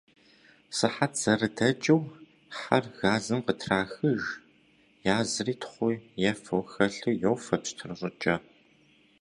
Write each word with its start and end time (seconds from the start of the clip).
Сыхьэт 0.77 1.13
зэрыдэкӏыу, 1.21 2.01
хьэр 2.57 2.83
газым 2.97 3.39
къытрахыж, 3.45 4.23
язри, 5.17 5.53
тхъу 5.61 5.89
е 6.29 6.33
фо 6.43 6.57
хэлъу 6.71 7.17
йофэ 7.21 7.55
пщтыр 7.61 7.91
щӏыкӏэ. 7.99 8.35